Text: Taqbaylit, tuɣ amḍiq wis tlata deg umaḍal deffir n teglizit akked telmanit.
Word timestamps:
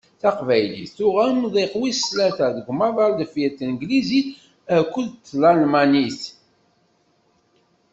Taqbaylit, 0.21 0.91
tuɣ 0.97 1.15
amḍiq 1.25 1.73
wis 1.81 1.99
tlata 2.09 2.47
deg 2.55 2.67
umaḍal 2.71 3.11
deffir 3.19 3.51
n 3.71 3.73
teglizit 3.79 4.29
akked 4.77 5.07
telmanit. 5.29 6.21